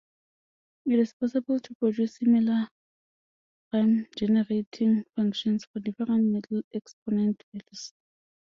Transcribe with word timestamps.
It 0.87 0.97
is 0.97 1.13
possible 1.13 1.59
to 1.59 1.75
produce 1.75 2.15
similar 2.17 2.67
prime-generating 3.69 5.05
functions 5.15 5.65
for 5.65 5.79
different 5.79 6.23
middle 6.25 6.63
exponent 6.73 7.43
values. 7.53 7.93